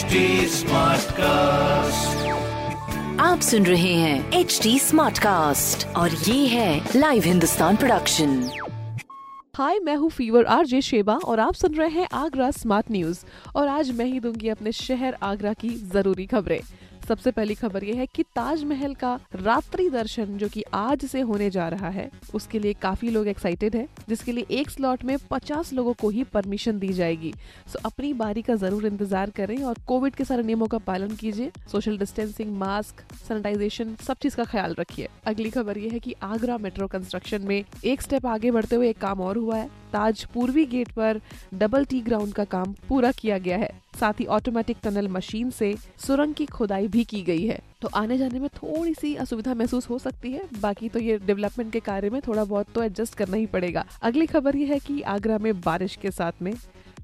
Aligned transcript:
HD 0.00 0.62
cast 1.12 2.28
आप 3.20 3.40
सुन 3.40 3.66
रहे 3.66 3.92
हैं 3.94 4.32
एच 4.32 4.60
डी 4.62 4.78
स्मार्ट 4.78 5.18
कास्ट 5.18 5.86
और 5.86 6.10
ये 6.10 6.46
है 6.46 6.88
लाइव 6.96 7.22
हिंदुस्तान 7.22 7.76
प्रोडक्शन 7.76 8.50
हाय 9.56 9.78
मैं 9.78 9.96
हूँ 9.96 10.10
फीवर 10.10 10.44
आरजे 10.44 10.80
शेबा 10.80 11.14
और 11.14 11.40
आप 11.40 11.54
सुन 11.54 11.74
रहे 11.74 11.88
हैं 11.88 12.08
आगरा 12.12 12.50
स्मार्ट 12.50 12.90
न्यूज़ 12.90 13.24
और 13.56 13.68
आज 13.68 13.90
मैं 13.90 14.04
ही 14.04 14.20
दूँगी 14.20 14.48
अपने 14.48 14.72
शहर 14.72 15.16
आगरा 15.22 15.52
की 15.52 15.68
ज़रूरी 15.68 16.26
खबरें। 16.26 16.60
सबसे 17.10 17.30
पहली 17.30 17.54
खबर 17.54 17.84
ये 17.84 17.94
है 17.94 18.04
कि 18.06 18.22
ताजमहल 18.36 18.92
का 18.94 19.18
रात्रि 19.36 19.88
दर्शन 19.90 20.36
जो 20.38 20.48
कि 20.48 20.62
आज 20.74 21.04
से 21.04 21.20
होने 21.20 21.48
जा 21.50 21.66
रहा 21.68 21.88
है, 21.88 22.08
उसके 22.34 22.58
लिए 22.58 22.72
काफ़ी 22.82 23.10
लोग 23.10 23.28
एक्साइटेड 23.28 23.76
है, 23.76 23.86
जिसके 24.08 24.32
लिए 24.32 24.46
एक 24.50 24.70
स्लॉट 24.70 25.02
में 25.04 25.16
50 25.32 25.72
लोगों 25.72 25.94
को 25.94 26.10
ही 26.10 26.24
परमिशन 26.24 26.78
दी 26.78 26.92
जाएगी। 26.92 27.32
सो 27.66 27.78
अपनी 27.84 28.12
बारी 28.12 28.42
का 28.42 28.54
ज़रूर 28.56 28.86
इंतज़ार 28.86 29.30
करें 29.30 29.56
और 29.62 29.78
कोविड 29.86 30.14
के 30.14 30.24
सारे 30.24 30.42
नियमों 30.42 30.66
का 30.66 30.78
पालन 30.84 31.16
कीजिए। 31.16 31.50
सोशल 31.72 31.98
डिस्टेंसिंग 31.98 32.56
मास्क 32.58 33.02
सैनिटाइजेशन 33.18 33.96
सब 34.06 34.16
चीज़ 34.22 34.36
का 34.36 34.44
ख्याल 34.44 34.76
रखिए। 34.80 35.08
अगली 35.26 35.50
खबर 35.50 35.78
ये 35.78 35.88
है 35.88 35.98
की 35.98 36.14
आगरा 36.22 36.58
मेट्रो 36.58 36.86
कंस्ट्रक्शन 36.88 37.42
में 37.42 37.62
एक 37.84 38.02
स्टेप 38.02 38.26
आगे 38.28 38.50
बढ़ते 38.50 38.76
हुए 38.76 38.90
एक 38.90 38.98
काम 38.98 39.20
और 39.20 39.38
हुआ 39.38 39.56
है। 39.56 39.68
ताज 39.92 40.24
पूर्वी 40.24 40.64
गेट 40.66 40.92
पर 40.92 41.20
डबल 41.54 41.84
टी 41.84 42.00
ग्राउंड 42.00 42.32
का 42.32 42.44
काम 42.46 42.74
पूरा 42.88 43.12
किया 43.12 43.38
गया 43.38 43.56
है। 43.56 43.70
साथ 44.00 44.20
ही 44.20 44.24
ऑटोमेटिक 44.26 44.76
टनल 44.82 45.08
मशीन 45.08 45.50
से 45.50 45.74
सुरंग 46.06 46.34
की 46.34 46.46
खुदाई 46.46 46.88
भी 46.88 47.04
की 47.04 47.22
गई 47.22 47.46
है। 47.46 47.58
तो 47.82 47.88
आने 47.94 48.18
जाने 48.18 48.40
में 48.40 48.48
थोड़ी 48.48 48.94
सी 48.94 49.14
असुविधा 49.14 49.54
महसूस 49.54 49.88
हो 49.90 49.98
सकती 49.98 50.32
है। 50.32 50.48
बाकी 50.60 50.88
तो 50.88 50.98
ये 50.98 51.18
डेवलपमेंट 51.18 51.72
के 51.72 51.80
कार्य 51.80 52.10
में 52.10 52.20
थोड़ा 52.20 52.44
बहुत 52.44 52.66
तो 52.74 52.82
एडजस्ट 52.82 53.14
करना 53.14 53.36
ही 53.36 53.46
पड़ेगा। 53.46 53.84
अगली 54.02 54.26
खबर 54.26 54.56
ये 54.56 54.66
है 54.66 54.78
कि 54.78 55.00
आगरा 55.02 55.38
में 55.38 55.60
बारिश 55.60 55.96
के 55.96 56.10
साथ 56.10 56.42
में 56.42 56.52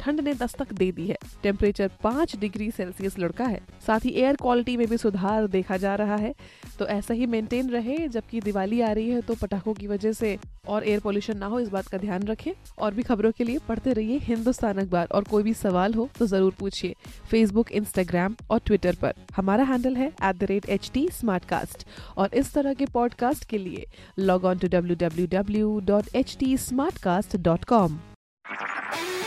ठंड 0.00 0.20
ने 0.20 0.34
दस्तक 0.34 0.72
दे 0.72 0.90
दी 0.92 1.06
है। 1.06 1.16
टेम्परेचर 1.42 1.90
पाँच 2.02 2.36
डिग्री 2.36 2.70
सेल्सियस 2.70 3.18
लुढ़का 3.18 3.44
है। 3.46 3.60
साथ 3.86 4.04
ही 4.04 4.10
एयर 4.12 4.36
क्वालिटी 4.36 4.76
में 4.76 4.86
भी 4.88 4.96
सुधार 4.96 5.46
देखा 5.48 5.76
जा 5.76 5.94
रहा 5.94 6.16
है। 6.16 6.34
तो 6.78 6.86
ऐसा 6.88 7.14
ही 7.14 7.26
मेंटेन 7.26 7.70
रहे, 7.70 7.96
जबकि 8.08 8.40
दिवाली 8.40 8.80
आ 8.80 8.92
रही 8.92 9.08
है 9.10 9.20
तो 9.20 9.34
पटाखों 9.34 9.74
की 9.74 9.86
वजह 9.86 10.12
से 10.12 10.38
और 10.68 10.84
एयर 10.84 11.00
पोल्यूशन 11.00 11.36
ना 11.38 11.46
हो, 11.46 11.60
इस 11.60 11.68
बात 11.68 11.86
का 11.86 11.98
ध्यान 11.98 12.22
रखें। 12.24 12.52
और 12.78 12.94
भी 12.94 13.02
खबरों 13.02 13.30
के 13.32 13.44
लिए 13.44 13.58
पढ़ते 13.68 13.92
रहिए 13.92 14.18
हिंदुस्तान 14.20 14.78
अखबार। 14.78 15.06
और 15.06 15.24
कोई 15.24 15.42
भी 15.42 15.54
सवाल 15.54 15.94
हो 15.94 16.08
तो 16.18 16.26
ज़रूर 16.26 16.54
पूछिए 16.58 16.94
फेसबुक 17.30 17.72
इंस्टाग्राम 17.72 18.36
और 18.50 18.60
ट्विटर 18.66 18.96
पर। 19.02 19.14
हमारा 19.36 19.64
हैंडल 19.64 19.96
है 19.96 20.12
एट 20.24 21.84
और 22.16 22.34
इस 22.34 22.52
तरह 22.54 22.74
के 22.74 22.86
पॉडकास्ट 22.92 23.44
के 23.44 23.58
लिए 23.58 23.86
log 24.18 24.44
on 24.44 24.58
to 24.58 24.68
W 24.68 24.96
W 25.00 25.26
W 25.32 25.78
dot 25.84 26.14
H 26.14 26.36
T 26.40 26.56
smart 26.58 26.98
cast 26.98 27.36
dot 27.38 27.64
com 27.64 27.98